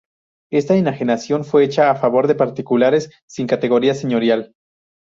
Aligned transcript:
Esta 0.51 0.73
enajenación 0.77 1.45
fue 1.45 1.63
hecha 1.63 1.91
a 1.91 1.95
favor 1.95 2.25
de 2.27 2.33
particulares 2.33 3.11
sin 3.27 3.45
categoría 3.45 3.93
señorial. 3.93 4.55